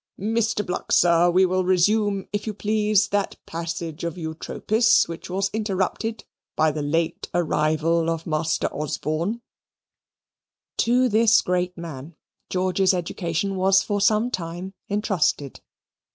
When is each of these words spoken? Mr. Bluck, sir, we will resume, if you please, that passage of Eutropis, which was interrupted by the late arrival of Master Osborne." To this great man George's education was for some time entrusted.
Mr. 0.19 0.65
Bluck, 0.65 0.91
sir, 0.91 1.29
we 1.29 1.45
will 1.45 1.63
resume, 1.63 2.27
if 2.33 2.47
you 2.47 2.55
please, 2.55 3.09
that 3.09 3.35
passage 3.45 4.03
of 4.03 4.17
Eutropis, 4.17 5.07
which 5.07 5.29
was 5.29 5.51
interrupted 5.53 6.23
by 6.55 6.71
the 6.71 6.81
late 6.81 7.29
arrival 7.35 8.09
of 8.09 8.25
Master 8.25 8.65
Osborne." 8.73 9.41
To 10.77 11.07
this 11.07 11.43
great 11.43 11.77
man 11.77 12.15
George's 12.49 12.95
education 12.95 13.55
was 13.55 13.83
for 13.83 14.01
some 14.01 14.31
time 14.31 14.73
entrusted. 14.89 15.61